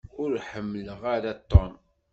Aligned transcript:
Ur 0.21 0.31
ḥemmleɣ 0.49 1.01
ara 1.15 1.31
Tom. 1.49 1.73